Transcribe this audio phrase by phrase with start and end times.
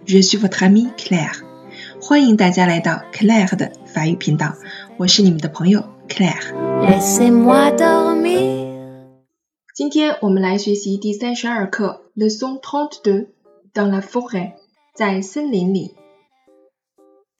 [0.00, 1.42] FM，je suis votre amie Claire。
[2.00, 4.54] 欢迎大家来到 Claire 的法语频道，
[4.98, 6.50] 我是你们的朋友 Claire。
[9.74, 13.28] 今天我们来学习第三十二课，Leçon trente-deux
[13.72, 14.54] dans la forêt，
[14.94, 15.94] 在森林里。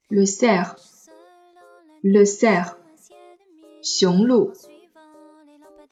[0.09, 2.75] Le cerf，le cerf，
[3.81, 4.53] 雄鹿。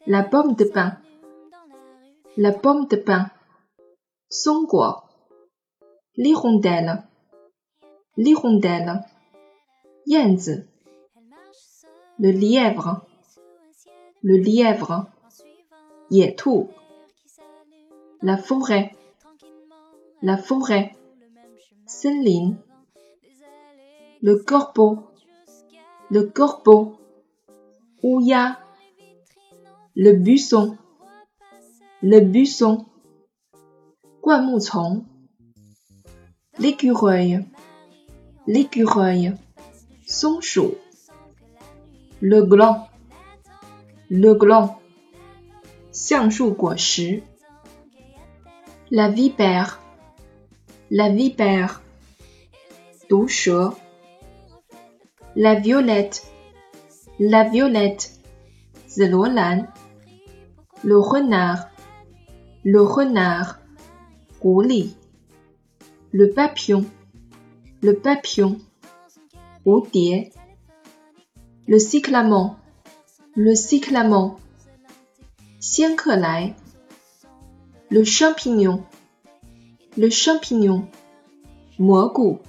[0.06, 3.30] La pomme de pin，la pomme de pin，
[4.30, 5.09] 松果。
[6.20, 7.02] l'hirondelle,
[8.18, 9.06] l'hirondelle,
[10.06, 10.66] Yenzi,
[12.20, 13.06] le lièvre,
[14.22, 15.08] le lièvre,
[16.12, 16.66] Yetu,
[18.22, 18.92] la forêt,
[20.22, 20.92] la forêt,
[21.86, 22.58] Senlin,
[24.22, 24.98] le corbeau,
[26.12, 26.98] le corbeau,
[28.04, 28.60] Ouya,
[29.96, 30.78] le buisson,
[32.02, 32.86] le buisson,
[34.22, 35.06] Guamuchong,
[36.60, 37.40] l'écureuil,
[38.46, 39.34] l'écureuil,
[40.06, 40.76] son chou,
[42.22, 42.88] le gland,
[44.10, 44.80] le gland,
[48.92, 49.80] la vipère,
[50.92, 51.82] la vipère,
[55.36, 56.28] la violette,
[57.20, 58.12] la violette,
[58.98, 59.16] le
[60.98, 61.70] renard,
[62.64, 63.60] le renard,
[64.40, 64.99] 狐狸。
[66.11, 68.59] Le papillon，le papillon，
[69.65, 70.33] 蝴蝶。
[71.67, 74.37] Le cyclamen，le cyclamen，
[75.61, 76.57] 仙客来。
[77.89, 80.87] Le champignon，le champignon，
[81.77, 82.41] 蘑菇。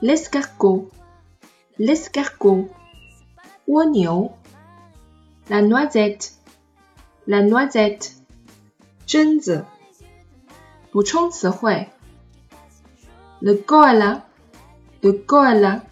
[0.00, 2.68] L'escargot，l'escargot，
[3.66, 4.32] 蜗牛。
[5.48, 8.12] La noisette，la noisette，
[9.06, 9.64] 榛子。
[10.90, 11.90] 补充词汇。
[13.41, 14.25] le koala,
[15.03, 15.83] le koala,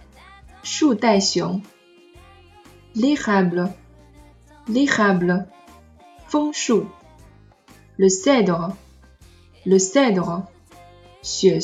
[0.63, 0.95] chou.
[2.95, 3.69] L'érable,
[4.67, 5.47] l'érable,
[6.27, 6.51] feng.
[7.97, 8.75] Le cèdre,
[9.65, 10.45] le cèdre,
[11.23, 11.59] xue.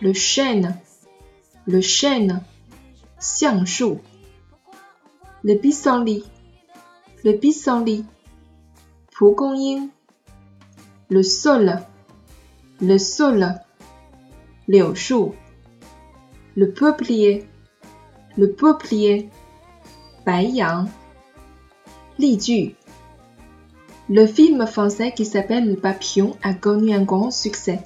[0.00, 0.78] Le chêne,
[1.66, 2.42] le chêne,
[3.18, 3.98] xiang shu.
[5.42, 6.24] Le pissenlit,
[7.24, 8.04] le pissenlit,
[9.10, 9.24] pu.
[11.10, 11.80] Le sol,
[12.80, 13.54] le sol,
[14.67, 15.35] 柳树。
[16.55, 19.29] Le peuplier，le peuplier，
[20.23, 20.87] 白杨。
[22.17, 22.75] 例句。
[24.09, 27.79] Le film français qui s'appelle Le Papillon a connu un grand succès.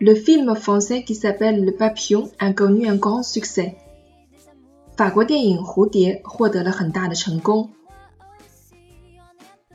[0.00, 3.76] Le film français qui s'appelle Le Papillon a connu un grand succès.
[4.96, 7.70] 法国电影《蝴蝶》获得了很大的成功。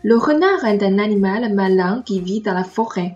[0.04, 3.16] Le renard est un animal malin qui vit dans la forêt.